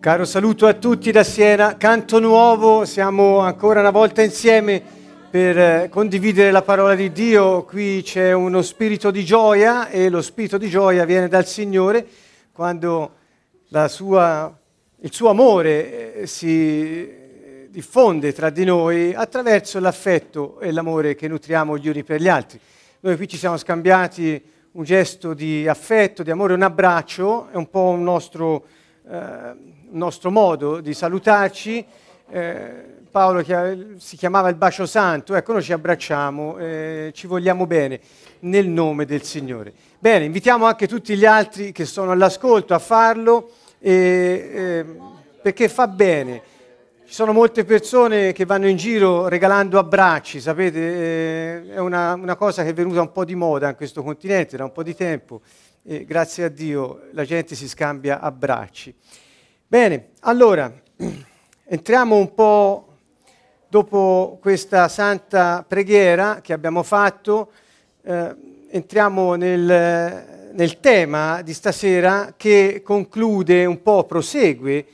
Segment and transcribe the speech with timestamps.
[0.00, 4.80] Caro saluto a tutti da Siena, canto nuovo, siamo ancora una volta insieme
[5.28, 7.64] per eh, condividere la parola di Dio.
[7.64, 12.06] Qui c'è uno spirito di gioia e lo spirito di gioia viene dal Signore
[12.52, 13.10] quando
[13.88, 14.56] sua,
[15.00, 21.76] il suo amore eh, si diffonde tra di noi attraverso l'affetto e l'amore che nutriamo
[21.76, 22.60] gli uni per gli altri.
[23.00, 24.40] Noi qui ci siamo scambiati
[24.70, 28.64] un gesto di affetto, di amore, un abbraccio, è un po' un nostro...
[29.10, 31.82] Eh, nostro modo di salutarci.
[32.30, 33.42] Eh, Paolo
[33.96, 38.00] si chiamava il bacio santo, ecco noi ci abbracciamo, eh, ci vogliamo bene
[38.40, 39.72] nel nome del Signore.
[39.98, 44.84] Bene, invitiamo anche tutti gli altri che sono all'ascolto a farlo eh,
[45.40, 46.42] perché fa bene.
[47.06, 52.36] Ci sono molte persone che vanno in giro regalando abbracci, sapete, eh, è una, una
[52.36, 54.94] cosa che è venuta un po' di moda in questo continente da un po' di
[54.94, 55.40] tempo
[55.90, 58.94] e grazie a Dio la gente si scambia abbracci.
[59.66, 60.70] Bene, allora
[61.64, 62.96] entriamo un po'
[63.66, 67.52] dopo questa santa preghiera che abbiamo fatto,
[68.02, 68.36] eh,
[68.68, 74.86] entriamo nel, nel, tema di stasera che conclude un po', prosegue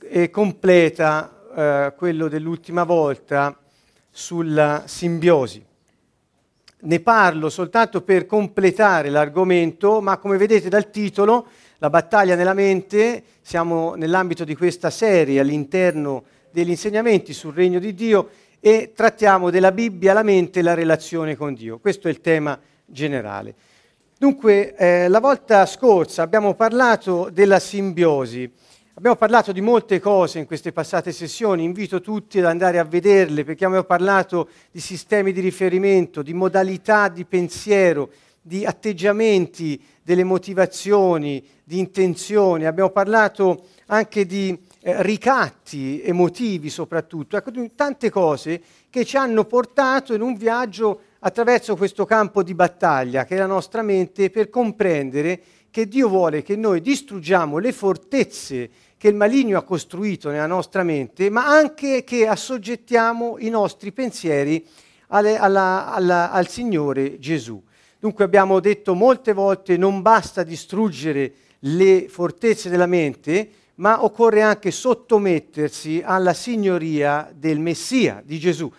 [0.00, 3.56] e completa eh, quello dell'ultima volta
[4.10, 5.64] sulla simbiosi.
[6.84, 11.46] Ne parlo soltanto per completare l'argomento, ma come vedete dal titolo
[11.78, 17.94] la battaglia nella mente, siamo nell'ambito di questa serie all'interno degli insegnamenti sul regno di
[17.94, 18.28] Dio
[18.60, 21.78] e trattiamo della Bibbia, la mente e la relazione con Dio.
[21.78, 23.54] Questo è il tema generale.
[24.18, 28.50] Dunque, eh, la volta scorsa abbiamo parlato della simbiosi.
[28.96, 33.42] Abbiamo parlato di molte cose in queste passate sessioni, invito tutti ad andare a vederle
[33.42, 41.44] perché abbiamo parlato di sistemi di riferimento, di modalità di pensiero, di atteggiamenti, delle motivazioni,
[41.64, 49.16] di intenzioni, abbiamo parlato anche di eh, ricatti emotivi soprattutto, ecco, tante cose che ci
[49.16, 54.30] hanno portato in un viaggio attraverso questo campo di battaglia che è la nostra mente
[54.30, 55.40] per comprendere
[55.74, 60.84] che Dio vuole che noi distruggiamo le fortezze che il maligno ha costruito nella nostra
[60.84, 64.64] mente, ma anche che assoggettiamo i nostri pensieri
[65.08, 67.60] alle, alla, alla, al Signore Gesù.
[67.98, 74.70] Dunque abbiamo detto molte volte non basta distruggere le fortezze della mente, ma occorre anche
[74.70, 78.70] sottomettersi alla signoria del Messia, di Gesù.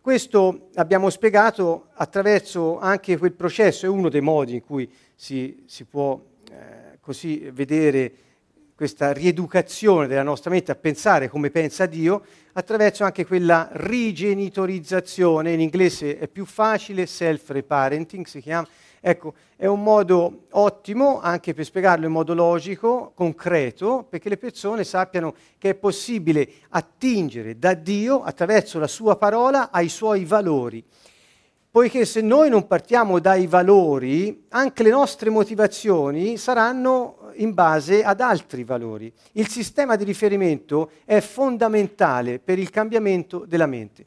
[0.00, 5.84] Questo abbiamo spiegato attraverso anche quel processo, è uno dei modi in cui si, si
[5.84, 6.20] può
[6.52, 8.12] eh, così vedere
[8.74, 15.60] questa rieducazione della nostra mente a pensare come pensa Dio, attraverso anche quella rigenitorizzazione, in
[15.60, 18.66] inglese è più facile, self-reparenting si chiama,
[19.00, 24.84] ecco, è un modo ottimo anche per spiegarlo in modo logico, concreto, perché le persone
[24.84, 30.84] sappiano che è possibile attingere da Dio attraverso la sua parola ai suoi valori
[31.72, 38.20] poiché se noi non partiamo dai valori, anche le nostre motivazioni saranno in base ad
[38.20, 39.10] altri valori.
[39.32, 44.04] Il sistema di riferimento è fondamentale per il cambiamento della mente.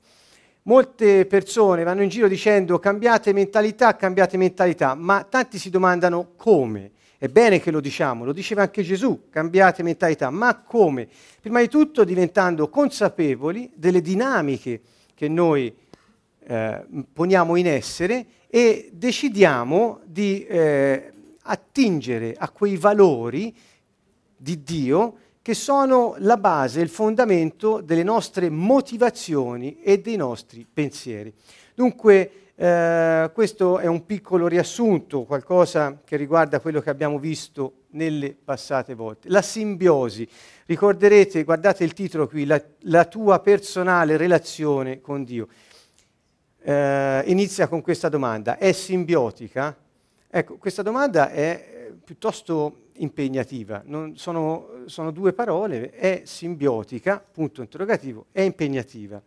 [0.67, 6.91] Molte persone vanno in giro dicendo cambiate mentalità, cambiate mentalità, ma tanti si domandano come.
[7.17, 11.07] È bene che lo diciamo, lo diceva anche Gesù, cambiate mentalità, ma come?
[11.41, 14.81] Prima di tutto diventando consapevoli delle dinamiche
[15.15, 15.73] che noi
[16.47, 21.11] eh, poniamo in essere e decidiamo di eh,
[21.41, 23.55] attingere a quei valori
[24.37, 31.31] di Dio che sono la base, il fondamento delle nostre motivazioni e dei nostri pensieri.
[31.75, 38.33] Dunque, eh, questo è un piccolo riassunto, qualcosa che riguarda quello che abbiamo visto nelle
[38.33, 39.29] passate volte.
[39.29, 40.27] La simbiosi.
[40.65, 45.47] Ricorderete, guardate il titolo qui, la, la tua personale relazione con Dio
[46.67, 49.77] eh, inizia con questa domanda, è simbiotica?
[50.27, 58.25] Ecco, questa domanda è piuttosto impegnativa, non, sono, sono, due parole, è simbiotica, punto interrogativo,
[58.31, 59.21] è impegnativa.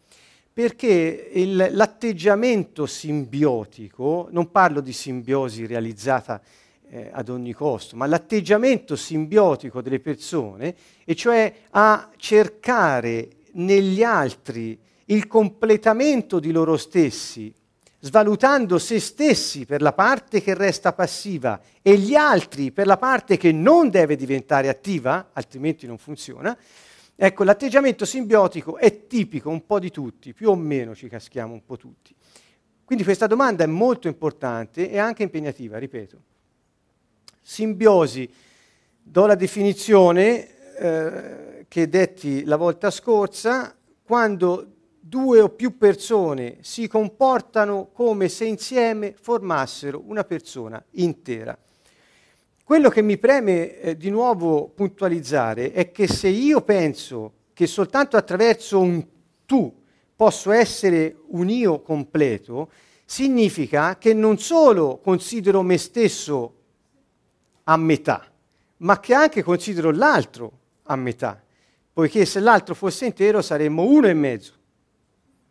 [0.52, 6.42] Perché il, l'atteggiamento simbiotico, non parlo di simbiosi realizzata
[6.88, 10.74] eh, ad ogni costo, ma l'atteggiamento simbiotico delle persone,
[11.04, 14.76] e cioè a cercare negli altri
[15.10, 17.52] il completamento di loro stessi,
[18.00, 23.36] svalutando se stessi per la parte che resta passiva e gli altri per la parte
[23.36, 26.56] che non deve diventare attiva, altrimenti non funziona,
[27.16, 31.64] ecco, l'atteggiamento simbiotico è tipico un po' di tutti, più o meno ci caschiamo un
[31.64, 32.14] po' tutti.
[32.84, 36.22] Quindi questa domanda è molto importante e anche impegnativa, ripeto.
[37.42, 38.30] Simbiosi,
[39.02, 44.77] do la definizione, eh, che detti la volta scorsa, quando
[45.08, 51.56] due o più persone si comportano come se insieme formassero una persona intera.
[52.62, 58.18] Quello che mi preme eh, di nuovo puntualizzare è che se io penso che soltanto
[58.18, 59.06] attraverso un
[59.46, 59.74] tu
[60.14, 62.70] posso essere un io completo,
[63.06, 66.54] significa che non solo considero me stesso
[67.64, 68.30] a metà,
[68.78, 70.52] ma che anche considero l'altro
[70.82, 71.42] a metà,
[71.90, 74.57] poiché se l'altro fosse intero saremmo uno e mezzo.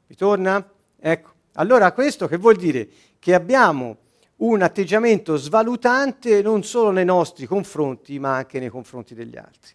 [0.08, 0.66] Mi torna?
[1.00, 1.32] Ecco.
[1.54, 2.88] Allora questo che vuol dire?
[3.20, 3.98] Che abbiamo
[4.38, 9.74] un atteggiamento svalutante non solo nei nostri confronti, ma anche nei confronti degli altri.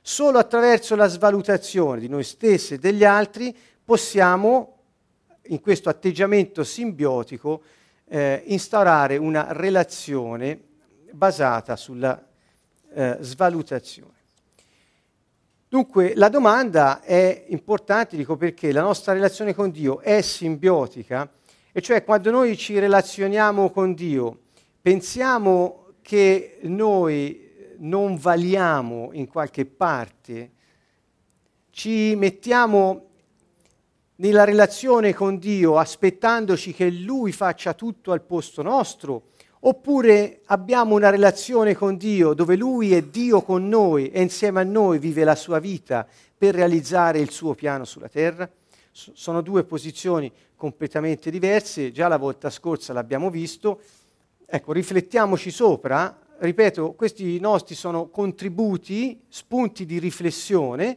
[0.00, 4.78] Solo attraverso la svalutazione di noi stessi e degli altri possiamo,
[5.46, 7.62] in questo atteggiamento simbiotico,
[8.06, 10.60] eh, instaurare una relazione
[11.10, 12.22] basata sulla
[12.92, 14.13] eh, svalutazione.
[15.74, 21.28] Dunque la domanda è importante, dico perché la nostra relazione con Dio è simbiotica,
[21.72, 24.42] e cioè quando noi ci relazioniamo con Dio,
[24.80, 30.52] pensiamo che noi non valiamo in qualche parte,
[31.70, 33.06] ci mettiamo
[34.14, 39.24] nella relazione con Dio aspettandoci che Lui faccia tutto al posto nostro,
[39.66, 44.64] Oppure abbiamo una relazione con Dio dove Lui è Dio con noi e insieme a
[44.64, 46.06] noi vive la sua vita
[46.36, 48.48] per realizzare il suo piano sulla terra?
[48.94, 53.80] sono due posizioni completamente diverse, già la volta scorsa l'abbiamo visto.
[54.46, 56.16] Ecco, riflettiamoci sopra.
[56.38, 60.96] Ripeto, questi nostri sono contributi, spunti di riflessione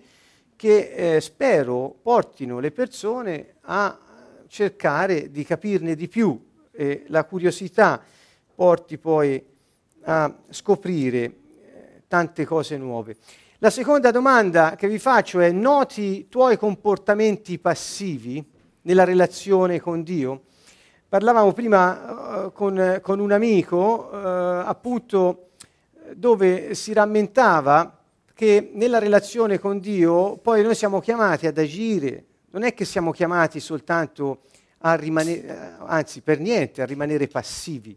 [0.56, 3.98] che eh, spero portino le persone a
[4.48, 6.40] cercare di capirne di più.
[6.72, 8.04] E la curiosità
[8.58, 9.40] porti poi
[10.06, 11.34] a scoprire eh,
[12.08, 13.18] tante cose nuove.
[13.60, 18.44] La seconda domanda che vi faccio è, noti i tuoi comportamenti passivi
[18.82, 20.46] nella relazione con Dio?
[21.08, 25.50] Parlavamo prima uh, con, con, un amico, uh, appunto,
[26.16, 27.96] dove si rammentava
[28.34, 33.12] che nella relazione con Dio poi noi siamo chiamati ad agire, non è che siamo
[33.12, 34.40] chiamati soltanto
[34.80, 37.96] a rimanere, anzi per niente, a rimanere passivi.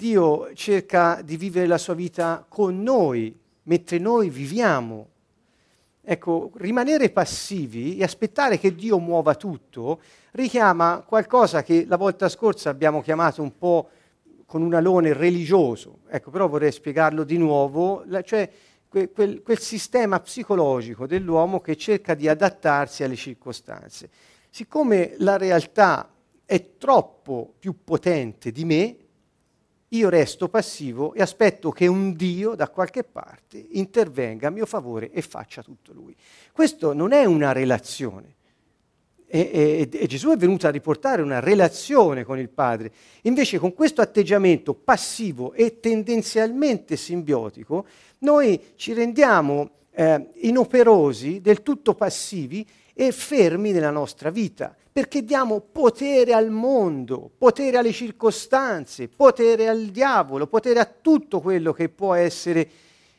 [0.00, 5.08] Dio cerca di vivere la sua vita con noi, mentre noi viviamo.
[6.00, 10.00] Ecco, rimanere passivi e aspettare che Dio muova tutto
[10.30, 13.90] richiama qualcosa che la volta scorsa abbiamo chiamato un po'
[14.46, 15.98] con un alone religioso.
[16.08, 18.50] Ecco, però vorrei spiegarlo di nuovo, cioè
[18.88, 24.08] quel, quel, quel sistema psicologico dell'uomo che cerca di adattarsi alle circostanze.
[24.48, 26.10] Siccome la realtà
[26.46, 28.96] è troppo più potente di me,
[29.92, 35.10] io resto passivo e aspetto che un Dio da qualche parte intervenga a mio favore
[35.10, 36.14] e faccia tutto lui.
[36.52, 38.36] Questo non è una relazione.
[39.26, 42.92] E, e, e, Gesù è venuto a riportare una relazione con il Padre.
[43.22, 47.86] Invece con questo atteggiamento passivo e tendenzialmente simbiotico,
[48.18, 55.60] noi ci rendiamo eh, inoperosi, del tutto passivi e fermi nella nostra vita perché diamo
[55.60, 62.14] potere al mondo, potere alle circostanze, potere al diavolo, potere a tutto quello che può
[62.14, 62.68] essere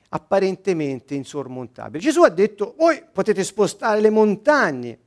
[0.09, 2.03] apparentemente insormontabile.
[2.03, 4.99] Gesù ha detto, voi potete spostare le montagne.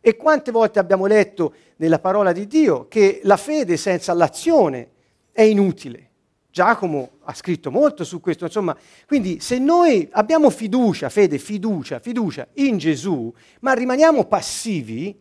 [0.00, 4.90] E quante volte abbiamo letto nella parola di Dio che la fede senza l'azione
[5.32, 6.06] è inutile.
[6.50, 8.76] Giacomo ha scritto molto su questo, insomma,
[9.06, 15.20] quindi se noi abbiamo fiducia, fede, fiducia, fiducia in Gesù, ma rimaniamo passivi,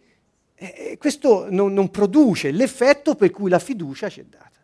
[0.60, 4.58] eh, questo non, non produce l'effetto per cui la fiducia ci è data.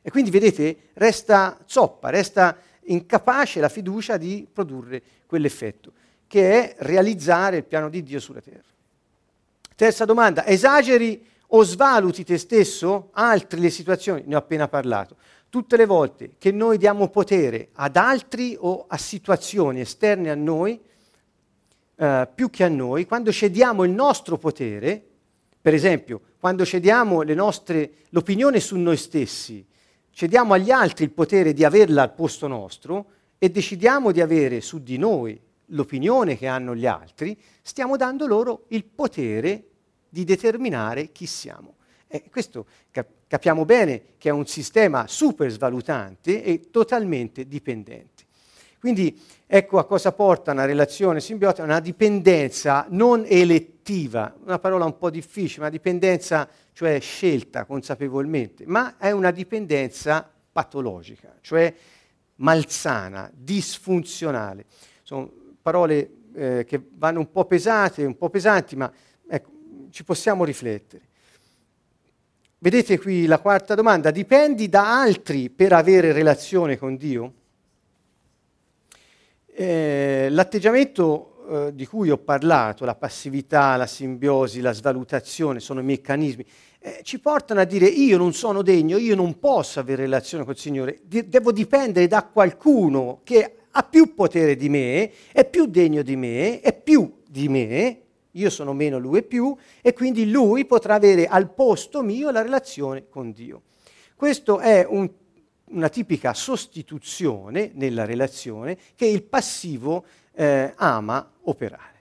[0.00, 5.92] E quindi vedete, resta zoppa, resta incapace la fiducia di produrre quell'effetto,
[6.26, 8.72] che è realizzare il piano di Dio sulla terra.
[9.76, 13.10] Terza domanda, esageri o svaluti te stesso?
[13.12, 15.16] Altri le situazioni, ne ho appena parlato.
[15.48, 20.80] Tutte le volte che noi diamo potere ad altri o a situazioni esterne a noi,
[21.96, 25.02] eh, più che a noi, quando cediamo il nostro potere,
[25.60, 29.64] per esempio, quando cediamo nostre, l'opinione su noi stessi,
[30.10, 33.06] cediamo agli altri il potere di averla al posto nostro
[33.38, 38.64] e decidiamo di avere su di noi l'opinione che hanno gli altri, stiamo dando loro
[38.68, 39.64] il potere
[40.08, 41.76] di determinare chi siamo.
[42.06, 48.13] E questo cap- capiamo bene che è un sistema super svalutante e totalmente dipendente.
[48.84, 54.98] Quindi ecco a cosa porta una relazione simbiotica, una dipendenza non elettiva, una parola un
[54.98, 61.74] po' difficile, una dipendenza cioè scelta consapevolmente, ma è una dipendenza patologica, cioè
[62.34, 64.66] malsana, disfunzionale.
[65.02, 68.92] sono parole eh, che vanno un po' pesate, un po' pesanti, ma
[69.26, 69.50] ecco,
[69.88, 71.04] ci possiamo riflettere.
[72.58, 77.32] Vedete qui la quarta domanda, dipendi da altri per avere relazione con Dio?
[79.56, 86.44] Eh, l'atteggiamento eh, di cui ho parlato, la passività, la simbiosi, la svalutazione, sono meccanismi,
[86.80, 90.56] eh, ci portano a dire io non sono degno, io non posso avere relazione col
[90.56, 96.02] Signore, di- devo dipendere da qualcuno che ha più potere di me, è più degno
[96.02, 98.00] di me, è più di me,
[98.32, 102.42] io sono meno, lui è più, e quindi lui potrà avere al posto mio la
[102.42, 103.62] relazione con Dio.
[104.16, 105.08] Questo è un,
[105.74, 111.92] una tipica sostituzione nella relazione che il passivo eh, ama operare.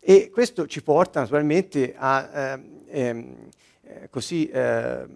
[0.00, 3.48] E questo ci porta naturalmente a ehm, ehm,
[3.82, 5.06] eh, così, eh,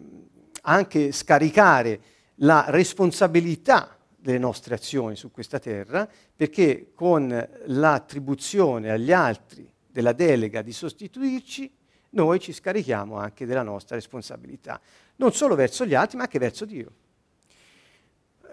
[0.62, 2.00] anche scaricare
[2.37, 10.62] la responsabilità delle nostre azioni su questa terra, perché con l'attribuzione agli altri della delega
[10.62, 11.71] di sostituirci,
[12.11, 14.81] noi ci scarichiamo anche della nostra responsabilità,
[15.17, 16.93] non solo verso gli altri, ma anche verso Dio.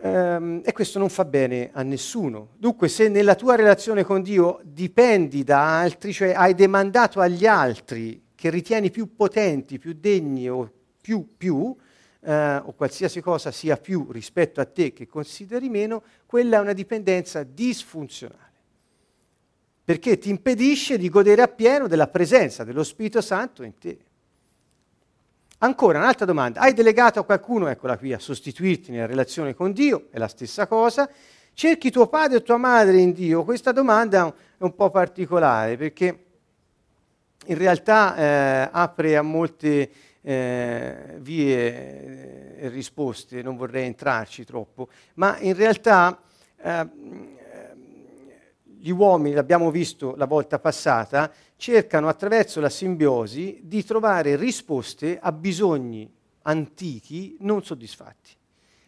[0.06, 2.50] Ehm, e questo non fa bene a nessuno.
[2.58, 8.22] Dunque, se nella tua relazione con Dio dipendi da altri, cioè hai demandato agli altri
[8.36, 10.72] che ritieni più potenti, più degni o
[11.02, 11.76] più più,
[12.20, 16.74] eh, o qualsiasi cosa sia più rispetto a te che consideri meno, quella è una
[16.74, 18.44] dipendenza disfunzionale.
[19.84, 23.98] Perché ti impedisce di godere appieno della presenza dello Spirito Santo in te.
[25.66, 26.60] Ancora un'altra domanda.
[26.60, 30.10] Hai delegato a qualcuno, eccola qui, a sostituirti nella relazione con Dio?
[30.12, 31.10] È la stessa cosa.
[31.56, 33.44] Cerchi tuo padre o tua madre in Dio?
[33.44, 36.26] Questa domanda è un po' particolare perché
[37.48, 39.90] in realtà eh, apre a molte
[40.22, 46.22] eh, vie e risposte, non vorrei entrarci troppo, ma in realtà
[46.62, 46.90] eh,
[48.86, 55.32] gli uomini, l'abbiamo visto la volta passata, cercano attraverso la simbiosi di trovare risposte a
[55.32, 56.12] bisogni
[56.44, 58.32] antichi non soddisfatti.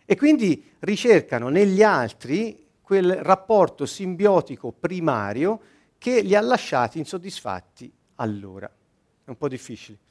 [0.06, 5.60] E quindi ricercano negli altri quel rapporto simbiotico primario
[5.98, 8.68] che li ha lasciati insoddisfatti allora.
[8.68, 10.06] È un po' difficile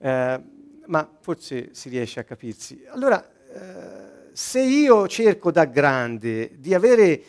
[0.00, 0.40] eh,
[0.86, 2.84] ma forse si riesce a capirsi.
[2.88, 7.22] Allora, eh, se io cerco da grande di avere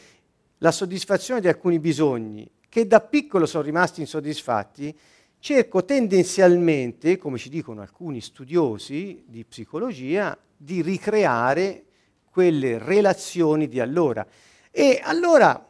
[0.60, 4.98] la soddisfazione di alcuni bisogni che da piccolo sono rimasti insoddisfatti,
[5.40, 11.84] cerco tendenzialmente, come ci dicono alcuni studiosi di psicologia, di ricreare
[12.30, 14.26] quelle relazioni di allora.
[14.72, 15.70] E allora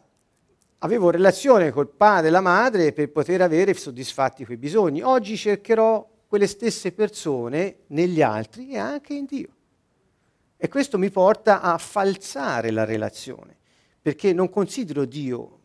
[0.77, 5.01] avevo relazione col padre e la madre per poter avere soddisfatti quei bisogni.
[5.01, 9.49] Oggi cercherò quelle stesse persone negli altri e anche in Dio.
[10.55, 13.57] E questo mi porta a falsare la relazione,
[13.99, 15.60] perché non considero Dio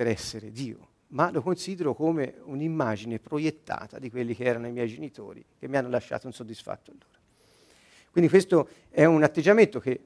[0.00, 4.88] per essere Dio, ma lo considero come un'immagine proiettata di quelli che erano i miei
[4.88, 7.18] genitori, che mi hanno lasciato insoddisfatto allora.
[8.10, 10.00] Quindi questo è un atteggiamento che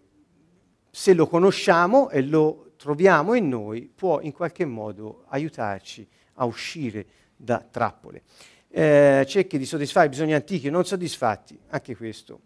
[0.90, 7.06] se lo conosciamo e lo troviamo in noi può in qualche modo aiutarci a uscire
[7.36, 8.22] da trappole
[8.68, 12.40] eh, cerchi di soddisfare i bisogni antichi non soddisfatti, anche questo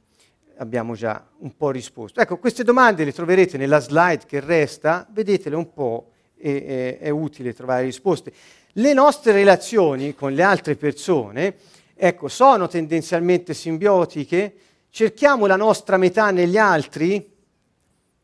[0.58, 2.20] abbiamo già un po' risposto.
[2.20, 7.10] Ecco, queste domande le troverete nella slide che resta, vedetele un po' e, e è
[7.10, 8.32] utile trovare risposte.
[8.72, 11.56] Le nostre relazioni con le altre persone,
[11.94, 14.54] ecco, sono tendenzialmente simbiotiche,
[14.90, 17.30] cerchiamo la nostra metà negli altri,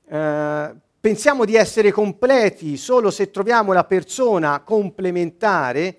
[0.09, 5.99] eh, pensiamo di essere completi solo se troviamo la persona complementare,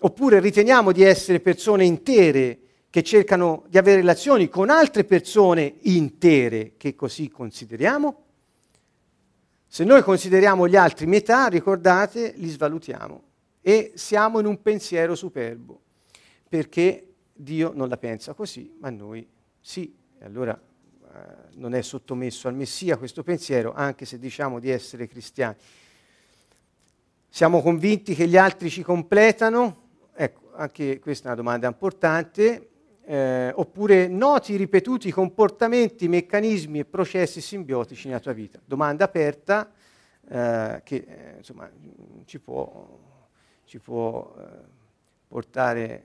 [0.00, 2.58] Oppure riteniamo di essere persone intere
[2.88, 8.22] che cercano di avere relazioni con altre persone intere che così consideriamo?
[9.70, 13.22] Se noi consideriamo gli altri metà, ricordate, li svalutiamo
[13.60, 15.82] e siamo in un pensiero superbo,
[16.48, 19.28] perché Dio non la pensa così, ma noi
[19.60, 19.94] sì.
[20.18, 21.18] E allora eh,
[21.56, 25.56] non è sottomesso al Messia questo pensiero, anche se diciamo di essere cristiani.
[27.28, 29.86] Siamo convinti che gli altri ci completano,
[30.58, 32.68] anche questa è una domanda importante,
[33.08, 38.60] eh, oppure noti ripetuti comportamenti, meccanismi e processi simbiotici nella tua vita.
[38.62, 39.72] Domanda aperta
[40.28, 41.70] eh, che eh, insomma,
[42.26, 42.98] ci può,
[43.64, 44.42] ci può eh,
[45.26, 46.02] portare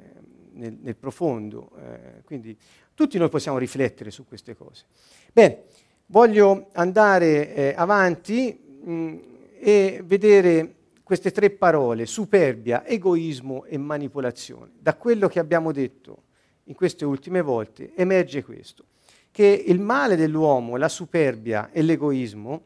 [0.53, 1.71] nel, nel profondo.
[1.77, 2.57] Eh, quindi
[2.93, 4.85] tutti noi possiamo riflettere su queste cose.
[5.33, 5.63] Bene,
[6.05, 9.17] voglio andare eh, avanti mh,
[9.59, 14.71] e vedere queste tre parole, superbia, egoismo e manipolazione.
[14.79, 16.31] Da quello che abbiamo detto
[16.65, 18.85] in queste ultime volte emerge questo,
[19.31, 22.65] che il male dell'uomo, la superbia e l'egoismo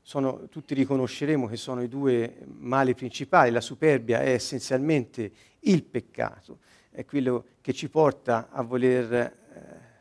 [0.00, 3.50] sono, tutti riconosceremo che sono i due mali principali.
[3.50, 6.58] La superbia è essenzialmente il peccato,
[6.92, 9.32] è quello che ci porta a voler eh,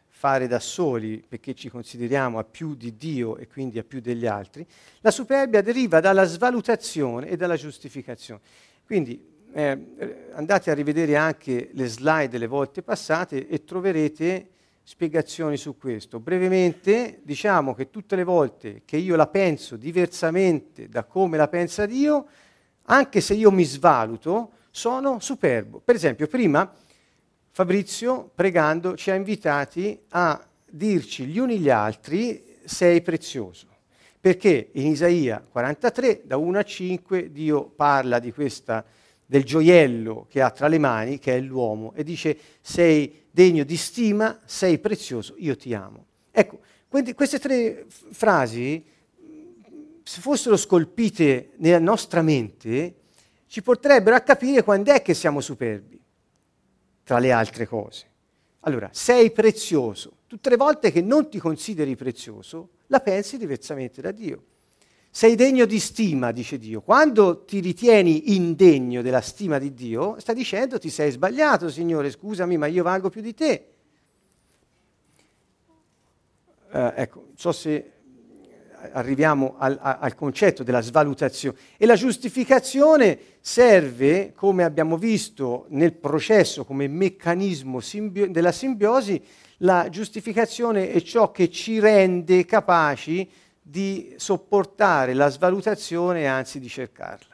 [0.08, 4.28] fare da soli perché ci consideriamo a più di Dio e quindi a più degli
[4.28, 4.66] altri.
[5.02, 8.42] La superbia deriva dalla svalutazione e dalla giustificazione.
[8.86, 14.50] Quindi eh, andate a rivedere anche le slide delle volte passate e troverete
[14.84, 16.20] spiegazioni su questo.
[16.20, 21.86] Brevemente diciamo che tutte le volte che io la penso diversamente da come la pensa
[21.86, 22.28] Dio,
[22.88, 25.80] anche se io mi svaluto, sono superbo.
[25.80, 26.70] Per esempio, prima
[27.50, 33.68] Fabrizio, pregando, ci ha invitati a dirci gli uni gli altri sei prezioso.
[34.20, 38.84] Perché in Isaia 43, da 1 a 5, Dio parla di questa,
[39.26, 43.78] del gioiello che ha tra le mani, che è l'uomo, e dice sei degno di
[43.78, 46.06] stima, sei prezioso, io ti amo.
[46.32, 48.84] Ecco, queste tre frasi,
[50.04, 52.96] se fossero scolpite nella nostra mente,
[53.48, 56.00] ci porterebbero a capire quando è che siamo superbi,
[57.04, 58.06] tra le altre cose.
[58.62, 60.18] Allora, sei prezioso.
[60.28, 64.44] Tutte le volte che non ti consideri prezioso, la pensi diversamente da Dio.
[65.16, 66.82] Sei degno di stima, dice Dio.
[66.82, 72.58] Quando ti ritieni indegno della stima di Dio, sta dicendo ti sei sbagliato, Signore, scusami,
[72.58, 73.68] ma io valgo più di te.
[76.70, 77.92] Uh, ecco, non so se
[78.92, 81.58] arriviamo al, al, concetto della svalutazione.
[81.78, 89.24] E la giustificazione serve, come abbiamo visto nel processo, come meccanismo simbio- della simbiosi,
[89.60, 93.30] la giustificazione è ciò che ci rende capaci
[93.68, 97.34] di sopportare la svalutazione e anzi di cercarla.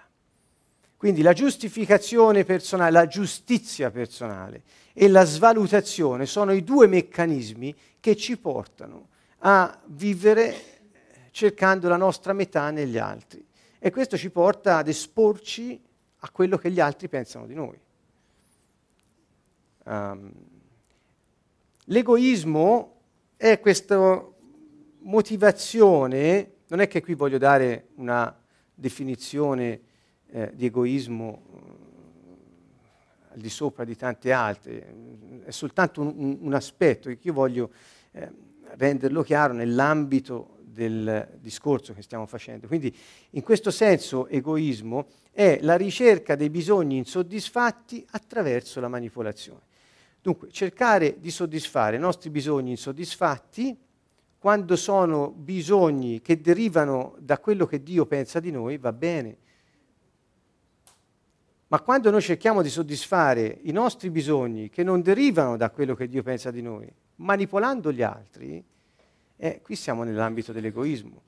[0.96, 8.16] Quindi la giustificazione personale, la giustizia personale e la svalutazione sono i due meccanismi che
[8.16, 9.10] ci portano
[9.40, 10.56] a vivere
[11.32, 13.46] cercando la nostra metà negli altri.
[13.78, 15.82] E questo ci porta ad esporci
[16.20, 17.80] a quello che gli altri pensano di noi.
[19.84, 20.32] Um,
[21.86, 23.00] l'egoismo
[23.36, 24.31] è questo
[25.02, 28.36] motivazione, non è che qui voglio dare una
[28.74, 29.82] definizione
[30.28, 34.94] eh, di egoismo eh, al di sopra di tante altre,
[35.46, 37.72] è soltanto un, un aspetto che io voglio
[38.12, 38.30] eh,
[38.78, 42.68] renderlo chiaro nell'ambito del discorso che stiamo facendo.
[42.68, 42.96] Quindi
[43.32, 49.62] in questo senso egoismo è la ricerca dei bisogni insoddisfatti attraverso la manipolazione.
[50.22, 53.78] Dunque cercare di soddisfare i nostri bisogni insoddisfatti
[54.42, 59.38] quando sono bisogni che derivano da quello che Dio pensa di noi, va bene.
[61.68, 66.08] Ma quando noi cerchiamo di soddisfare i nostri bisogni che non derivano da quello che
[66.08, 68.64] Dio pensa di noi, manipolando gli altri,
[69.38, 71.22] eh, qui siamo nell'ambito dell'egoismo.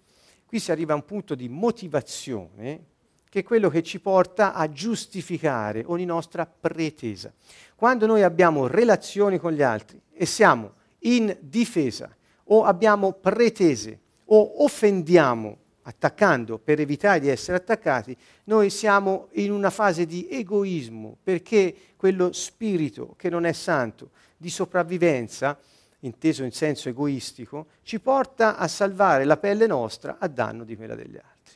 [0.47, 2.83] Qui si arriva a un punto di motivazione
[3.29, 7.31] che è quello che ci porta a giustificare ogni nostra pretesa.
[7.75, 12.09] Quando noi abbiamo relazioni con gli altri e siamo in difesa,
[12.45, 19.69] o abbiamo pretese o offendiamo attaccando per evitare di essere attaccati, noi siamo in una
[19.69, 25.57] fase di egoismo perché quello spirito che non è santo di sopravvivenza,
[25.99, 30.95] inteso in senso egoistico, ci porta a salvare la pelle nostra a danno di quella
[30.95, 31.55] degli altri.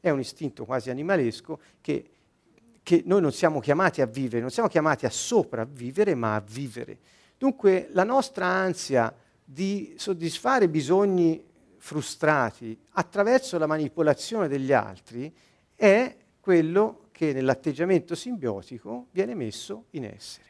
[0.00, 2.10] È un istinto quasi animalesco che,
[2.82, 6.98] che noi non siamo chiamati a vivere, non siamo chiamati a sopravvivere, ma a vivere.
[7.38, 9.14] Dunque la nostra ansia
[9.48, 11.40] di soddisfare bisogni
[11.78, 15.32] frustrati attraverso la manipolazione degli altri
[15.76, 20.44] è quello che nell'atteggiamento simbiotico viene messo in essere.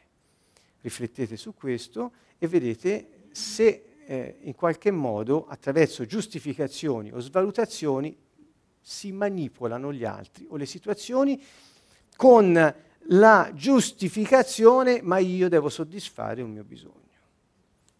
[0.81, 8.17] Riflettete su questo e vedete se eh, in qualche modo attraverso giustificazioni o svalutazioni
[8.81, 11.39] si manipolano gli altri o le situazioni
[12.15, 12.75] con
[13.09, 16.95] la giustificazione ma io devo soddisfare un mio bisogno,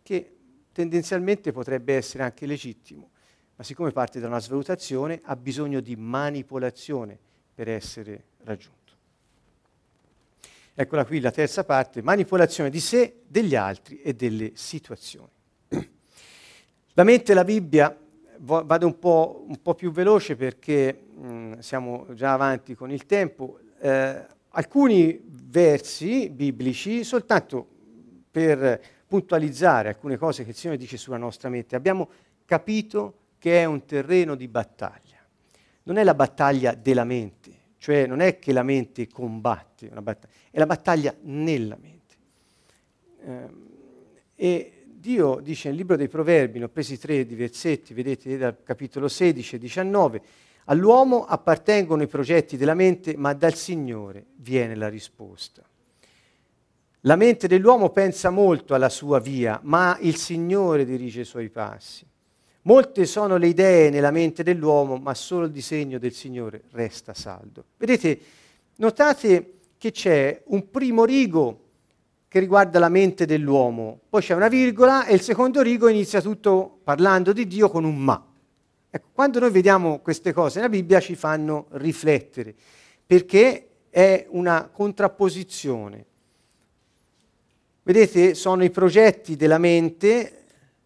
[0.01, 0.36] che
[0.77, 3.09] tendenzialmente potrebbe essere anche legittimo,
[3.55, 7.17] ma siccome parte da una svalutazione ha bisogno di manipolazione
[7.55, 8.75] per essere raggiunto.
[10.75, 15.31] Eccola qui la terza parte, manipolazione di sé, degli altri e delle situazioni.
[16.93, 17.97] La mente e la Bibbia,
[18.37, 23.59] vado un po', un po più veloce perché mh, siamo già avanti con il tempo,
[23.79, 27.67] eh, alcuni versi biblici soltanto
[28.29, 31.75] per puntualizzare alcune cose che il Signore dice sulla nostra mente.
[31.75, 32.09] Abbiamo
[32.45, 35.17] capito che è un terreno di battaglia.
[35.83, 40.59] Non è la battaglia della mente, cioè non è che la mente combatte, battaglia, è
[40.59, 42.15] la battaglia nella mente.
[43.23, 43.47] Eh,
[44.35, 48.61] e Dio dice nel libro dei Proverbi, ne ho presi tre di versetti, vedete dal
[48.63, 50.21] capitolo 16 e 19,
[50.69, 55.63] All'uomo appartengono i progetti della mente, ma dal Signore viene la risposta.
[57.01, 62.05] La mente dell'uomo pensa molto alla sua via, ma il Signore dirige i suoi passi.
[62.63, 67.63] Molte sono le idee nella mente dell'uomo, ma solo il disegno del Signore resta saldo.
[67.77, 68.19] Vedete,
[68.77, 71.65] notate che c'è un primo rigo
[72.27, 76.79] che riguarda la mente dell'uomo, poi c'è una virgola e il secondo rigo inizia tutto
[76.83, 78.21] parlando di Dio con un ma.
[78.89, 82.53] Ecco, quando noi vediamo queste cose nella Bibbia ci fanno riflettere,
[83.05, 86.05] perché è una contrapposizione.
[87.87, 90.43] Vedete, sono i progetti della mente,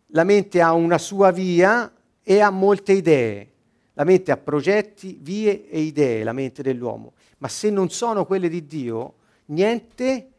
[0.09, 3.51] la mente ha una sua via e ha molte idee.
[3.93, 7.13] La mente ha progetti, vie e idee, la mente dell'uomo.
[7.39, 10.29] Ma se non sono quelle di Dio, niente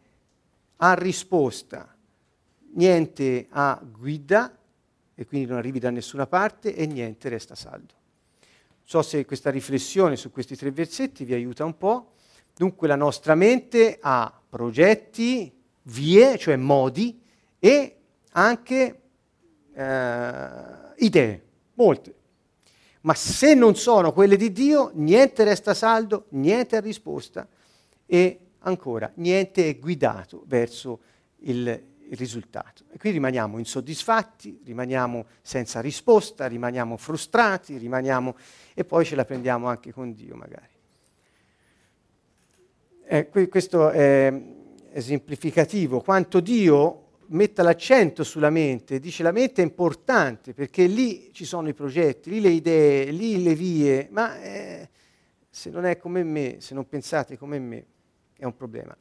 [0.77, 1.92] ha risposta,
[2.75, 4.57] niente ha guida
[5.16, 7.94] e quindi non arrivi da nessuna parte e niente resta saldo.
[8.85, 12.12] So se questa riflessione su questi tre versetti vi aiuta un po'.
[12.55, 17.21] Dunque la nostra mente ha progetti, vie, cioè modi,
[17.59, 17.97] e
[18.33, 19.01] anche
[19.75, 20.51] eh,
[20.97, 21.42] idee,
[21.75, 22.14] molte.
[23.03, 27.47] Ma se non sono quelle di Dio, niente resta saldo, niente ha risposta
[28.07, 31.01] e ancora niente è guidato verso
[31.38, 32.85] il, il risultato.
[32.92, 38.37] E qui rimaniamo insoddisfatti, rimaniamo senza risposta, rimaniamo frustrati, rimaniamo
[38.75, 40.71] e poi ce la prendiamo anche con Dio magari.
[43.05, 44.33] Eh, questo è
[44.92, 51.44] esemplificativo, quanto Dio metta l'accento sulla mente, dice la mente è importante perché lì ci
[51.44, 54.88] sono i progetti, lì le idee, lì le vie, ma eh,
[55.48, 57.87] se non è come me, se non pensate come me,
[58.37, 58.96] è un problema.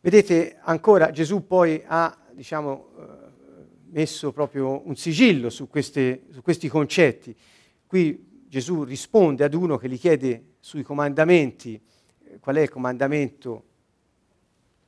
[0.00, 3.02] Vedete, ancora Gesù poi ha diciamo, eh,
[3.90, 7.36] messo proprio un sigillo su, queste, su questi concetti.
[7.86, 11.80] Qui Gesù risponde ad uno che gli chiede sui comandamenti
[12.24, 13.64] eh, qual è il comandamento,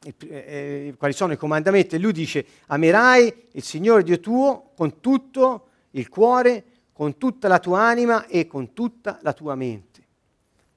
[0.04, 5.00] eh, eh, quali sono i comandamenti, e lui dice amerai il Signore Dio tuo con
[5.00, 10.00] tutto il cuore, con tutta la tua anima e con tutta la tua mente.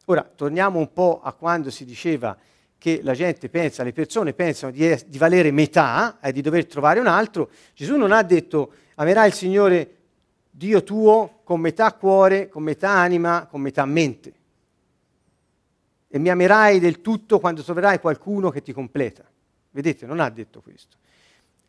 [0.06, 2.38] Ora torniamo un po' a quando si diceva
[2.78, 6.68] che la gente pensa, le persone pensano di, di valere metà e eh, di dover
[6.68, 9.96] trovare un altro, Gesù non ha detto amerai il Signore
[10.52, 14.34] Dio tuo con metà cuore, con metà anima, con metà mente.
[16.16, 19.30] E mi amerai del tutto quando troverai qualcuno che ti completa.
[19.72, 20.96] Vedete, non ha detto questo.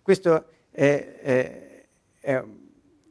[0.00, 1.86] Questo è, è,
[2.20, 2.44] è,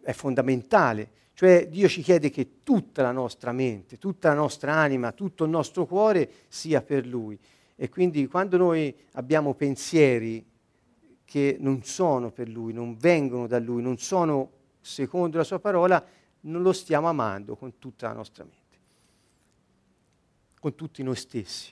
[0.02, 1.10] è fondamentale.
[1.34, 5.50] Cioè Dio ci chiede che tutta la nostra mente, tutta la nostra anima, tutto il
[5.50, 7.38] nostro cuore sia per Lui.
[7.76, 10.42] E quindi quando noi abbiamo pensieri
[11.26, 16.02] che non sono per Lui, non vengono da Lui, non sono secondo la Sua parola,
[16.40, 18.65] non lo stiamo amando con tutta la nostra mente,
[20.66, 21.72] con tutti noi stessi.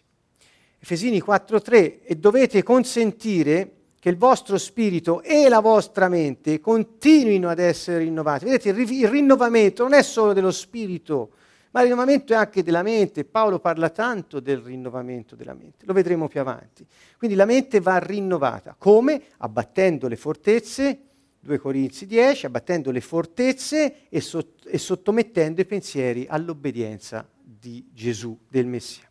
[0.78, 7.58] Efesini 4:3 e dovete consentire che il vostro spirito e la vostra mente continuino ad
[7.58, 8.46] essere rinnovati.
[8.46, 11.32] Vedete, il, rinnovamento non è solo dello spirito,
[11.72, 13.26] ma il rinnovamento è anche della mente.
[13.26, 16.86] Paolo parla tanto del rinnovamento della mente, lo vedremo più avanti.
[17.18, 18.76] Quindi la mente va rinnovata.
[18.78, 19.24] Come?
[19.38, 21.00] Abbattendo le fortezze,
[21.40, 27.28] 2 Corinzi 10, abbattendo le fortezze e, sott- e sottomettendo i pensieri all'obbedienza
[27.64, 29.10] di Gesù, del Messia.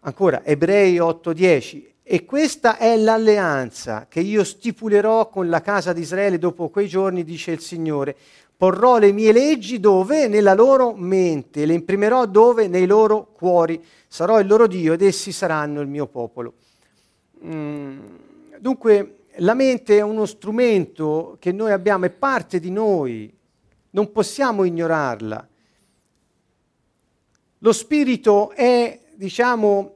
[0.00, 1.92] Ancora, Ebrei 8:10.
[2.02, 7.22] E questa è l'alleanza che io stipulerò con la casa di Israele dopo quei giorni,
[7.22, 8.16] dice il Signore.
[8.56, 10.26] Porrò le mie leggi dove?
[10.26, 12.66] Nella loro mente, le imprimerò dove?
[12.66, 13.82] Nei loro cuori.
[14.08, 16.54] Sarò il loro Dio ed essi saranno il mio popolo.
[17.44, 17.98] Mm,
[18.58, 23.32] dunque, la mente è uno strumento che noi abbiamo, è parte di noi,
[23.90, 25.48] non possiamo ignorarla.
[27.64, 29.94] Lo spirito è, diciamo,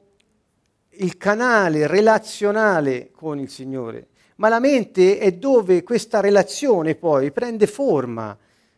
[0.93, 7.67] il canale relazionale con il Signore, ma la mente è dove questa relazione poi prende
[7.67, 8.35] forma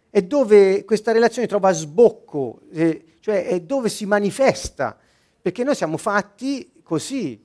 [0.10, 4.98] è dove questa relazione trova sbocco, eh, cioè è dove si manifesta,
[5.42, 7.42] perché noi siamo fatti così.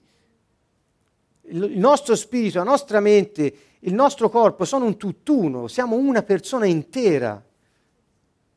[1.42, 6.24] Il, il nostro spirito, la nostra mente, il nostro corpo sono un tutt'uno, siamo una
[6.24, 7.40] persona intera.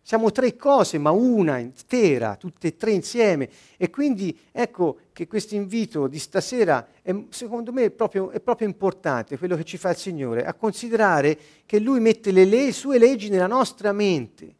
[0.10, 3.48] Siamo tre cose, ma una intera, tutte e tre insieme.
[3.78, 8.68] E quindi ecco che questo invito di stasera è, secondo me è proprio, è proprio,
[8.68, 12.98] importante, quello che ci fa il Signore, a considerare che Lui mette le, le sue
[12.98, 14.56] leggi nella nostra mente.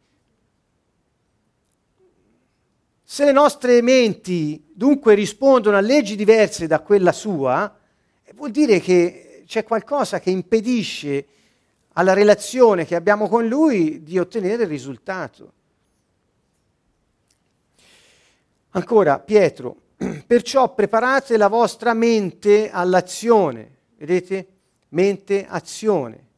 [3.02, 7.76] Se le nostre menti dunque rispondono a leggi diverse da quella sua,
[8.36, 11.26] vuol dire che c'è qualcosa che impedisce
[11.94, 15.52] alla relazione che abbiamo con Lui di ottenere il risultato.
[18.70, 19.76] Ancora Pietro,
[20.26, 24.46] perciò preparate la vostra mente all'azione, vedete?
[24.90, 26.28] Mente, azione.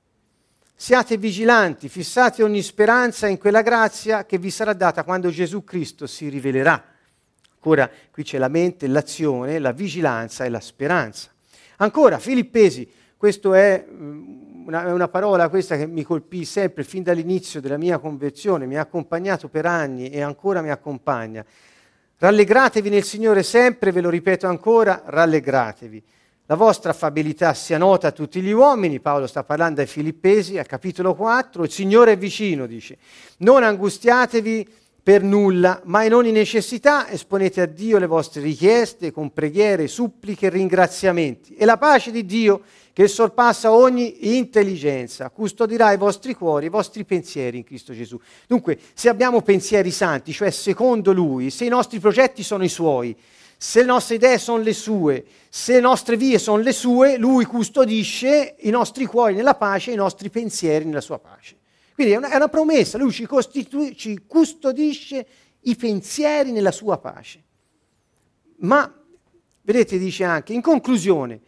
[0.74, 6.06] Siate vigilanti, fissate ogni speranza in quella grazia che vi sarà data quando Gesù Cristo
[6.06, 6.82] si rivelerà.
[7.54, 11.30] Ancora, qui c'è la mente, l'azione, la vigilanza e la speranza.
[11.76, 17.60] Ancora, Filippesi, questa è mm, una, una, parola questa che mi colpì sempre fin dall'inizio
[17.60, 21.44] della mia conversione, mi ha accompagnato per anni e ancora mi accompagna.
[22.18, 26.02] Rallegratevi nel Signore sempre, ve lo ripeto ancora, rallegratevi.
[26.46, 30.66] La vostra affabilità sia nota a tutti gli uomini, Paolo sta parlando ai Filippesi, al
[30.66, 32.98] capitolo 4, il Signore è vicino, dice.
[33.38, 34.68] Non angustiatevi
[35.02, 40.46] per nulla, ma in ogni necessità esponete a Dio le vostre richieste con preghiere, suppliche
[40.46, 41.54] e ringraziamenti.
[41.54, 42.62] E la pace di Dio,
[42.92, 48.20] che sorpassa ogni intelligenza, custodirà i vostri cuori, i vostri pensieri in Cristo Gesù.
[48.46, 53.16] Dunque, se abbiamo pensieri santi, cioè secondo Lui, se i nostri progetti sono i Suoi,
[53.56, 57.44] se le nostre idee sono le sue, se le nostre vie sono le sue, lui
[57.44, 61.56] custodisce i nostri cuori nella pace, i nostri pensieri nella sua pace.
[61.94, 63.26] Quindi è una, è una promessa, lui ci,
[63.96, 65.26] ci custodisce
[65.60, 67.42] i pensieri nella sua pace.
[68.58, 68.92] Ma,
[69.62, 71.40] vedete, dice anche, in conclusione,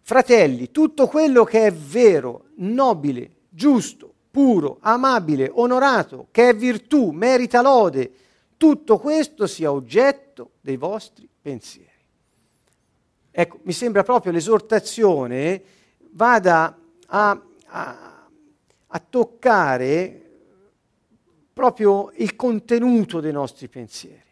[0.00, 7.62] fratelli, tutto quello che è vero, nobile, giusto, puro, amabile, onorato, che è virtù, merita
[7.62, 8.12] lode,
[8.56, 11.90] tutto questo sia oggetto dei vostri pensieri.
[13.30, 15.62] Ecco, mi sembra proprio l'esortazione
[16.10, 18.13] vada a, a
[18.94, 20.20] a toccare
[21.52, 24.22] proprio il contenuto dei nostri pensieri.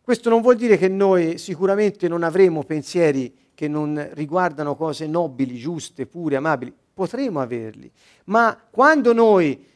[0.00, 5.56] Questo non vuol dire che noi sicuramente non avremo pensieri che non riguardano cose nobili,
[5.56, 6.72] giuste, pure, amabili.
[6.94, 7.90] Potremo averli,
[8.26, 9.66] ma quando noi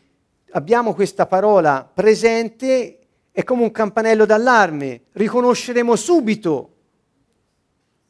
[0.52, 2.98] abbiamo questa parola presente
[3.32, 6.74] è come un campanello d'allarme, riconosceremo subito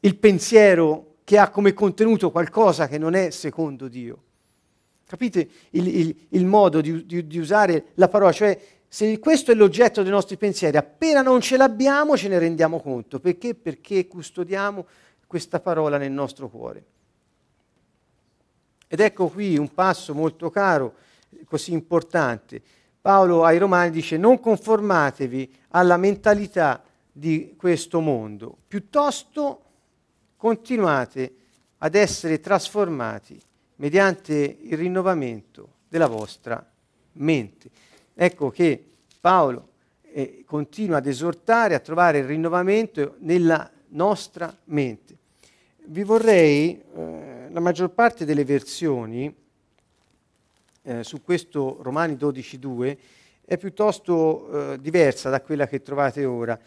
[0.01, 4.23] il pensiero che ha come contenuto qualcosa che non è secondo Dio.
[5.11, 8.31] Capite il, il, il modo di, di, di usare la parola?
[8.31, 12.79] Cioè, se questo è l'oggetto dei nostri pensieri, appena non ce l'abbiamo ce ne rendiamo
[12.79, 13.19] conto.
[13.19, 13.53] Perché?
[13.53, 14.85] Perché custodiamo
[15.27, 16.85] questa parola nel nostro cuore.
[18.87, 20.93] Ed ecco qui un passo molto caro,
[21.43, 22.61] così importante.
[23.01, 29.61] Paolo ai Romani dice non conformatevi alla mentalità di questo mondo, piuttosto
[30.37, 31.35] continuate
[31.79, 33.49] ad essere trasformati
[33.81, 36.63] mediante il rinnovamento della vostra
[37.13, 37.69] mente.
[38.13, 38.81] Ecco che
[39.19, 39.69] Paolo
[40.03, 45.17] eh, continua ad esortare a trovare il rinnovamento nella nostra mente.
[45.85, 49.33] Vi vorrei, eh, la maggior parte delle versioni
[50.83, 52.97] eh, su questo Romani 12.2
[53.43, 56.57] è piuttosto eh, diversa da quella che trovate ora.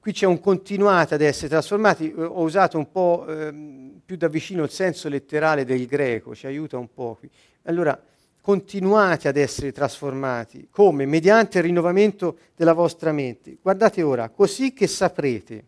[0.00, 4.28] Qui c'è un continuate ad essere trasformati, eh, ho usato un po' ehm, più da
[4.28, 7.28] vicino il senso letterale del greco, ci aiuta un po' qui.
[7.64, 8.00] Allora,
[8.40, 11.04] continuate ad essere trasformati, come?
[11.04, 13.58] Mediante il rinnovamento della vostra mente.
[13.60, 15.64] Guardate ora, così che saprete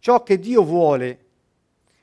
[0.00, 1.18] ciò che Dio vuole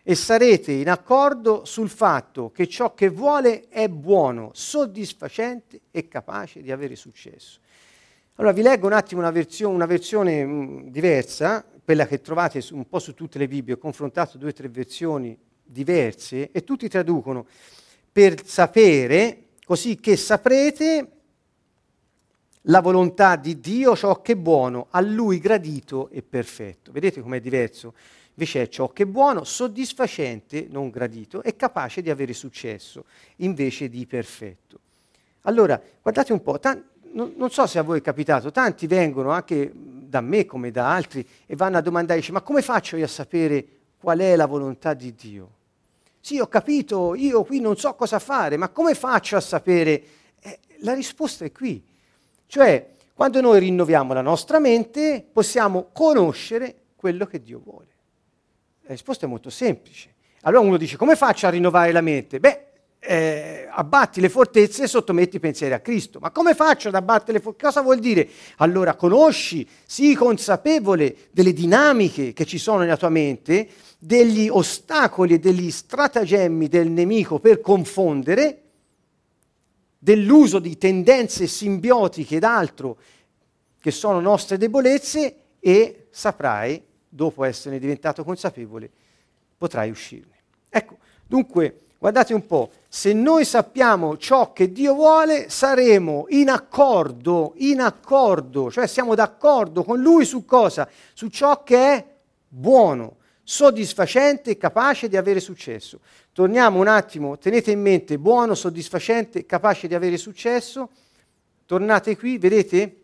[0.01, 6.63] e sarete in accordo sul fatto che ciò che vuole è buono, soddisfacente e capace
[6.63, 7.59] di avere successo.
[8.41, 12.75] Allora vi leggo un attimo una, versione, una versione mh, diversa, quella che trovate su,
[12.75, 16.89] un po' su tutte le Bibbie, ho confrontato due o tre versioni diverse e tutti
[16.89, 17.45] traducono
[18.11, 21.11] per sapere, così che saprete
[22.61, 26.91] la volontà di Dio, ciò che è buono, a Lui gradito e perfetto.
[26.91, 27.93] Vedete com'è diverso?
[28.33, 33.87] Invece è ciò che è buono, soddisfacente, non gradito, e capace di avere successo, invece
[33.87, 34.79] di perfetto.
[35.41, 39.31] Allora, guardate un po', t- non, non, so se a voi è capitato, tanti vengono
[39.31, 43.05] anche da me come da altri e vanno a domandare, dice, ma come faccio io
[43.05, 43.65] a sapere
[43.97, 45.49] qual è la volontà di Dio?
[46.19, 50.03] Sì, ho capito, io qui non so cosa fare, ma come faccio a sapere?
[50.39, 51.83] Eh, la risposta è qui.
[52.45, 57.87] Cioè, quando noi rinnoviamo la nostra mente, possiamo conoscere quello che Dio vuole.
[58.81, 60.13] La risposta è molto semplice.
[60.41, 62.39] Allora uno dice, come faccio a rinnovare la mente?
[62.39, 62.70] Beh,
[63.03, 66.19] eh, abbatti le fortezze e sottometti i pensieri a Cristo.
[66.19, 67.65] Ma come faccio ad abbattere le fortezze?
[67.65, 68.29] Cosa vuol dire?
[68.57, 75.39] Allora conosci, sii consapevole delle dinamiche che ci sono nella tua mente, degli ostacoli e
[75.39, 78.61] degli stratagemmi del nemico per confondere,
[79.97, 82.97] dell'uso di tendenze simbiotiche ed altro
[83.79, 88.89] che sono nostre debolezze e saprai, dopo esserne diventato consapevole,
[89.57, 90.39] potrai uscirne.
[90.69, 97.53] Ecco, dunque Guardate un po', se noi sappiamo ciò che Dio vuole, saremo in accordo,
[97.55, 100.89] in accordo, cioè siamo d'accordo con Lui su cosa?
[101.13, 102.05] Su ciò che è
[102.49, 106.01] buono, soddisfacente e capace di avere successo.
[106.33, 110.89] Torniamo un attimo, tenete in mente buono, soddisfacente, capace di avere successo.
[111.65, 113.00] Tornate qui, vedete?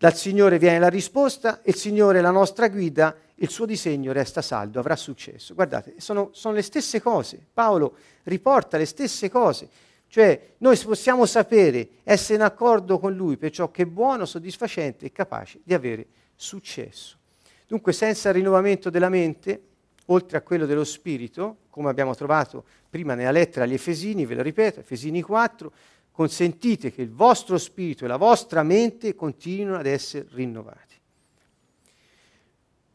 [0.00, 4.40] Dal Signore viene la risposta, il Signore è la nostra guida il suo disegno resta
[4.40, 5.52] saldo, avrà successo.
[5.52, 7.38] Guardate, sono, sono le stesse cose.
[7.52, 9.68] Paolo riporta le stesse cose.
[10.08, 15.04] Cioè, noi possiamo sapere, essere in accordo con lui per ciò che è buono, soddisfacente
[15.04, 17.18] e capace di avere successo.
[17.66, 19.62] Dunque, senza il rinnovamento della mente,
[20.06, 24.42] oltre a quello dello spirito, come abbiamo trovato prima nella lettera agli Efesini, ve lo
[24.42, 25.72] ripeto, Efesini 4,
[26.10, 30.94] consentite che il vostro spirito e la vostra mente continuino ad essere rinnovati.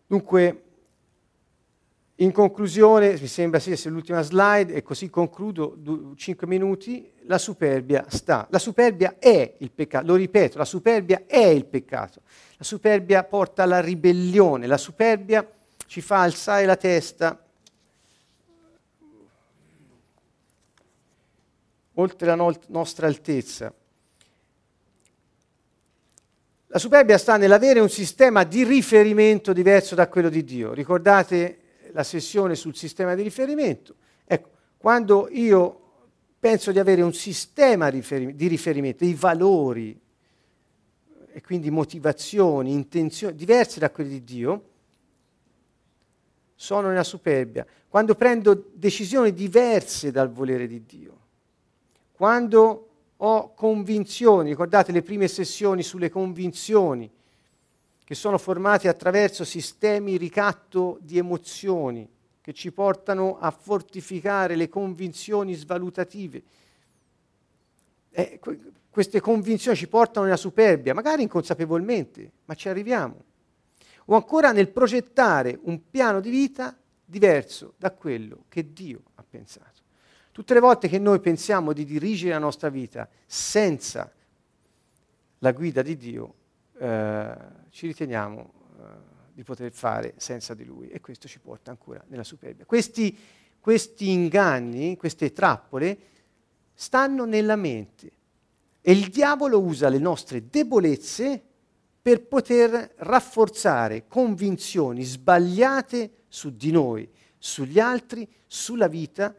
[0.08, 0.62] Dunque,
[2.20, 8.48] in conclusione, mi sembra sia l'ultima slide, e così concludo, 5 minuti, la superbia sta.
[8.52, 12.22] La superbia è il peccato, lo ripeto, la superbia è il peccato.
[12.58, 15.46] La superbia porta alla ribellione, la superbia
[15.88, 17.45] ci fa alzare la testa
[21.96, 23.74] oltre la no- nostra altezza.
[26.68, 30.74] La superbia sta nell'avere un sistema di riferimento diverso da quello di Dio.
[30.74, 31.60] Ricordate
[31.92, 33.96] la sessione sul sistema di riferimento?
[34.26, 35.82] Ecco, quando io
[36.38, 39.98] penso di avere un sistema di riferimento, i valori
[41.32, 44.70] e quindi motivazioni, intenzioni diverse da quelli di Dio,
[46.56, 47.66] sono nella superbia.
[47.88, 51.25] Quando prendo decisioni diverse dal volere di Dio,
[52.16, 57.12] quando ho convinzioni, ricordate le prime sessioni sulle convinzioni,
[58.04, 62.08] che sono formate attraverso sistemi ricatto di emozioni
[62.40, 66.44] che ci portano a fortificare le convinzioni svalutative.
[68.12, 68.40] Eh,
[68.92, 73.24] queste convinzioni ci portano nella superbia, magari inconsapevolmente, ma ci arriviamo.
[74.06, 79.75] O ancora nel progettare un piano di vita diverso da quello che Dio ha pensato.
[80.36, 84.12] Tutte le volte che noi pensiamo di dirigere la nostra vita senza
[85.38, 86.34] la guida di Dio,
[86.78, 87.36] eh,
[87.70, 88.84] ci riteniamo eh,
[89.32, 92.66] di poter fare senza di Lui e questo ci porta ancora nella superbia.
[92.66, 93.18] Questi,
[93.62, 95.98] questi inganni, queste trappole,
[96.74, 98.12] stanno nella mente
[98.82, 101.42] e il diavolo usa le nostre debolezze
[102.02, 109.34] per poter rafforzare convinzioni sbagliate su di noi, sugli altri, sulla vita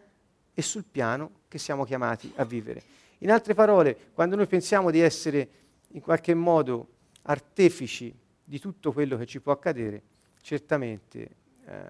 [0.58, 2.82] e sul piano che siamo chiamati a vivere.
[3.18, 5.48] In altre parole, quando noi pensiamo di essere
[5.88, 6.88] in qualche modo
[7.22, 10.00] artefici di tutto quello che ci può accadere,
[10.40, 11.28] certamente
[11.66, 11.84] eh,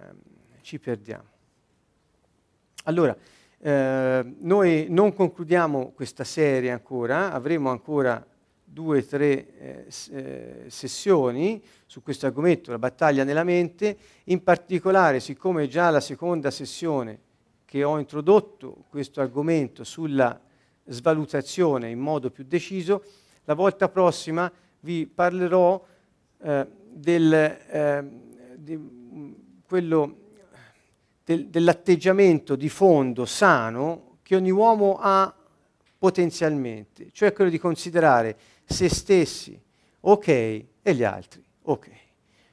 [0.62, 1.28] ci perdiamo.
[2.84, 3.16] Allora,
[3.58, 8.24] eh, noi non concludiamo questa serie ancora, avremo ancora
[8.64, 15.20] due o tre eh, eh, sessioni su questo argomento, la battaglia nella mente, in particolare
[15.20, 17.25] siccome già la seconda sessione
[17.66, 20.40] che ho introdotto questo argomento sulla
[20.86, 23.04] svalutazione in modo più deciso,
[23.44, 24.50] la volta prossima
[24.80, 25.84] vi parlerò
[26.38, 28.04] eh, del, eh,
[28.56, 28.78] di
[29.66, 30.16] quello,
[31.24, 35.34] del, dell'atteggiamento di fondo sano che ogni uomo ha
[35.98, 39.60] potenzialmente, cioè quello di considerare se stessi
[40.00, 41.90] ok e gli altri ok.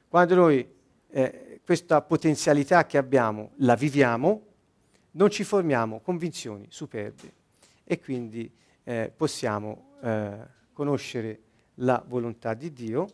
[0.08, 0.66] Quando noi
[1.10, 4.42] eh, questa potenzialità che abbiamo la viviamo,
[5.16, 7.32] non ci formiamo convinzioni superbe
[7.84, 8.50] e quindi
[8.84, 10.32] eh, possiamo eh,
[10.72, 11.40] conoscere
[11.76, 13.08] la volontà di Dio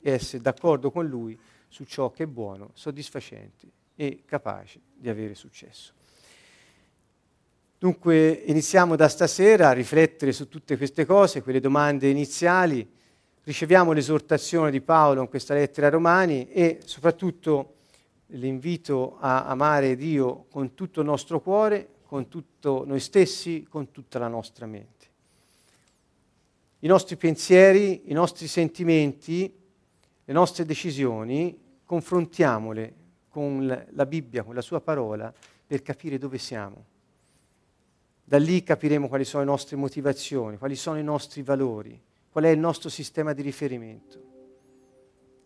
[0.00, 5.34] e essere d'accordo con Lui su ciò che è buono, soddisfacente e capace di avere
[5.34, 5.92] successo.
[7.78, 12.88] Dunque iniziamo da stasera a riflettere su tutte queste cose, quelle domande iniziali,
[13.44, 17.74] riceviamo l'esortazione di Paolo in questa lettera ai Romani e soprattutto
[18.32, 24.18] l'invito a amare Dio con tutto il nostro cuore, con tutto noi stessi, con tutta
[24.18, 24.90] la nostra mente.
[26.80, 29.52] I nostri pensieri, i nostri sentimenti,
[30.24, 32.94] le nostre decisioni, confrontiamole
[33.28, 35.32] con la Bibbia, con la sua parola,
[35.66, 36.84] per capire dove siamo.
[38.24, 42.00] Da lì capiremo quali sono le nostre motivazioni, quali sono i nostri valori,
[42.30, 44.30] qual è il nostro sistema di riferimento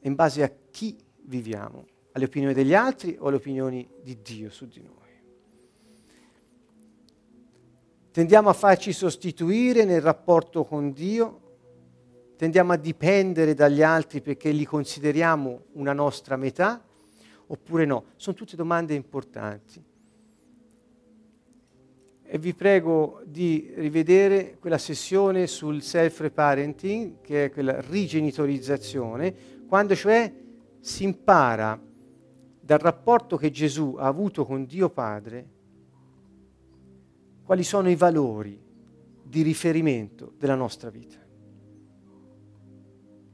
[0.01, 1.85] in base a chi viviamo
[2.17, 4.95] alle opinioni degli altri o alle opinioni di Dio su di noi.
[8.11, 11.41] Tendiamo a farci sostituire nel rapporto con Dio,
[12.39, 16.83] tendiamo a dipendere dagli altri perché li consideriamo una nostra metà,
[17.49, 18.07] oppure no?
[18.17, 19.85] Sono tutte domande importanti.
[22.29, 29.33] e vi prego di rivedere quella sessione sul self-reparenting, che è quella rigenitorizzazione,
[29.69, 30.33] quando cioè
[30.81, 31.81] si impara
[32.67, 35.55] dal rapporto che Gesù ha avuto con Dio Padre
[37.45, 38.61] quali sono i valori
[39.23, 41.17] di riferimento della nostra vita.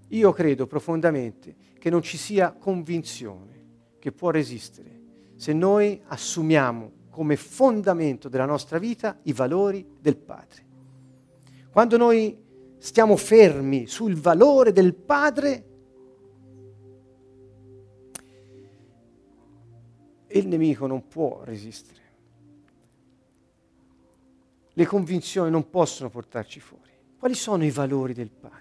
[0.08, 3.64] Io credo profondamente che non ci sia convinzione
[3.98, 5.00] che può resistere
[5.36, 10.66] se noi assumiamo come fondamento della nostra vita i valori del Padre.
[11.70, 12.38] Quando noi
[12.76, 15.71] stiamo fermi sul valore del Padre,
[20.38, 22.00] il nemico non può resistere.
[24.72, 26.90] Le convinzioni non possono portarci fuori.
[27.18, 28.60] Quali sono i valori del Padre?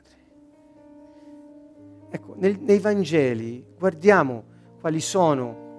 [2.09, 4.43] Ecco, nel, nei Vangeli guardiamo
[4.81, 5.69] quali sono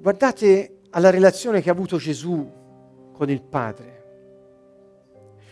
[0.00, 2.50] Guardate alla relazione che ha avuto Gesù
[3.12, 3.98] con il Padre.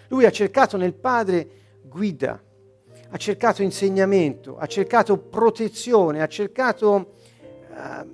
[0.09, 1.51] Lui ha cercato nel Padre
[1.83, 2.43] guida,
[3.11, 7.15] ha cercato insegnamento, ha cercato protezione, ha cercato
[7.71, 8.09] uh,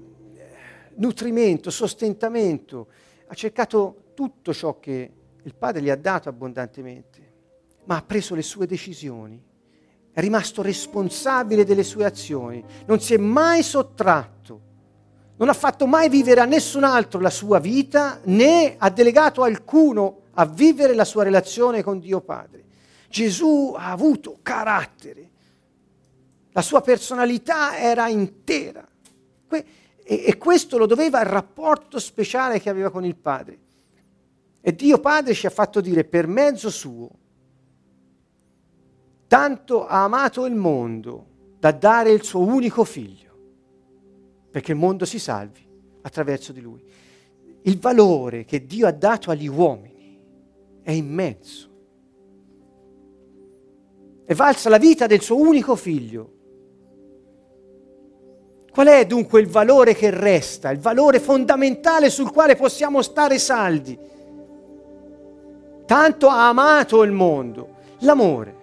[0.96, 2.88] nutrimento, sostentamento,
[3.26, 5.10] ha cercato tutto ciò che
[5.42, 7.32] il Padre gli ha dato abbondantemente,
[7.84, 9.42] ma ha preso le sue decisioni,
[10.12, 14.72] è rimasto responsabile delle sue azioni, non si è mai sottratto
[15.36, 20.20] non ha fatto mai vivere a nessun altro la sua vita, né ha delegato alcuno
[20.34, 22.62] a vivere la sua relazione con Dio Padre.
[23.14, 25.30] Gesù ha avuto carattere,
[26.50, 28.84] la sua personalità era intera
[30.02, 33.58] e, questo lo doveva al rapporto speciale che aveva con il Padre.
[34.60, 37.08] E Dio Padre ci ha fatto dire per mezzo suo,
[39.28, 41.26] tanto ha amato il mondo
[41.60, 43.38] da dare il suo unico figlio
[44.50, 45.64] perché il mondo si salvi
[46.02, 46.82] attraverso di lui.
[47.62, 50.20] Il valore che Dio ha dato agli uomini
[50.82, 51.73] è immenso.
[54.26, 56.32] È valsa la vita del suo unico figlio.
[58.70, 63.96] Qual è dunque il valore che resta, il valore fondamentale sul quale possiamo stare saldi?
[65.86, 68.62] Tanto ha amato il mondo, l'amore.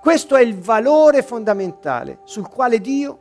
[0.00, 3.18] Questo è il valore fondamentale sul quale Dio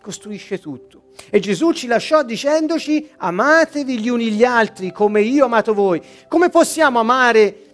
[0.00, 1.02] costruisce tutto.
[1.30, 6.02] E Gesù ci lasciò dicendoci amatevi gli uni gli altri come io ho amato voi.
[6.26, 7.71] Come possiamo amare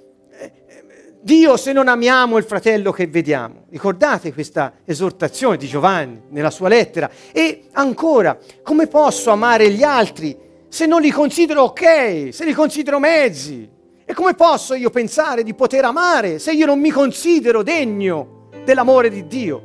[1.28, 3.66] Dio se non amiamo il fratello che vediamo?
[3.68, 7.10] Ricordate questa esortazione di Giovanni nella sua lettera.
[7.32, 10.34] E ancora, come posso amare gli altri
[10.70, 13.68] se non li considero ok, se li considero mezzi?
[14.06, 19.10] E come posso io pensare di poter amare se io non mi considero degno dell'amore
[19.10, 19.62] di Dio?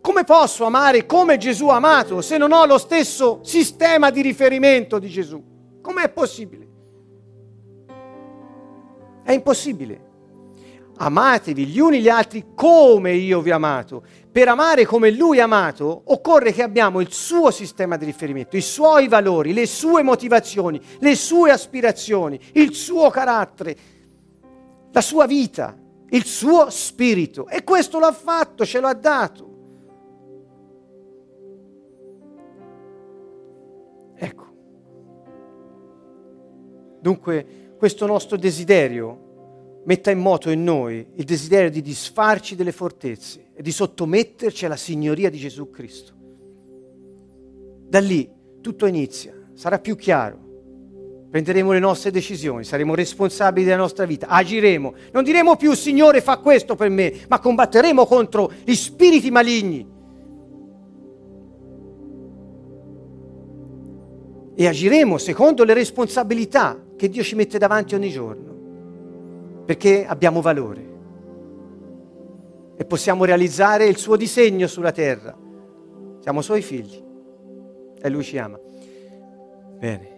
[0.00, 4.98] Come posso amare come Gesù ha amato se non ho lo stesso sistema di riferimento
[4.98, 5.44] di Gesù?
[5.82, 6.67] Com'è possibile?
[9.28, 10.06] È impossibile.
[10.96, 14.02] Amatevi gli uni gli altri come io vi ho amato.
[14.32, 18.62] Per amare come lui ha amato occorre che abbiamo il suo sistema di riferimento, i
[18.62, 23.76] suoi valori, le sue motivazioni, le sue aspirazioni, il suo carattere,
[24.92, 25.76] la sua vita,
[26.08, 27.48] il suo spirito.
[27.48, 29.56] E questo l'ha fatto, ce l'ha dato.
[34.14, 34.46] Ecco.
[37.02, 43.52] Dunque questo nostro desiderio metta in moto in noi il desiderio di disfarci delle fortezze
[43.54, 46.12] e di sottometterci alla signoria di Gesù Cristo.
[47.88, 48.28] Da lì
[48.60, 50.38] tutto inizia, sarà più chiaro,
[51.30, 56.38] prenderemo le nostre decisioni, saremo responsabili della nostra vita, agiremo, non diremo più Signore fa
[56.38, 59.96] questo per me, ma combatteremo contro gli spiriti maligni.
[64.56, 70.86] E agiremo secondo le responsabilità che Dio ci mette davanti ogni giorno, perché abbiamo valore
[72.76, 75.36] e possiamo realizzare il suo disegno sulla terra.
[76.18, 77.00] Siamo suoi figli
[78.00, 78.58] e lui ci ama.
[79.78, 80.16] Bene.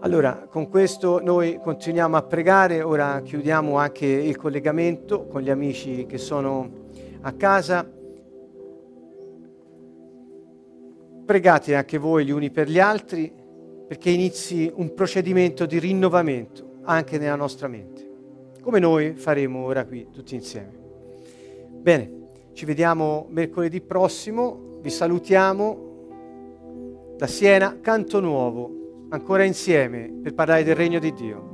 [0.00, 6.04] Allora, con questo noi continuiamo a pregare, ora chiudiamo anche il collegamento con gli amici
[6.04, 6.88] che sono
[7.22, 7.98] a casa.
[11.30, 13.32] pregate anche voi gli uni per gli altri
[13.90, 18.08] perché inizi un procedimento di rinnovamento anche nella nostra mente,
[18.60, 20.78] come noi faremo ora qui tutti insieme.
[21.68, 25.88] Bene, ci vediamo mercoledì prossimo, vi salutiamo
[27.16, 31.49] da Siena, canto nuovo, ancora insieme per parlare del regno di Dio.